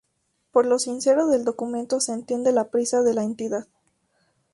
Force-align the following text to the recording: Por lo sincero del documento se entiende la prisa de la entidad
Por 0.51 0.65
lo 0.65 0.79
sincero 0.79 1.27
del 1.27 1.45
documento 1.45 1.99
se 1.99 2.11
entiende 2.13 2.51
la 2.51 2.69
prisa 2.69 3.03
de 3.03 3.13
la 3.13 3.21
entidad 3.21 3.67